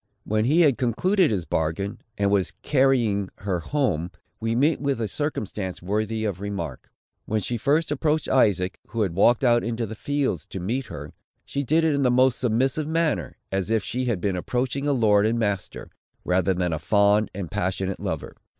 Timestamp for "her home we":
3.41-4.55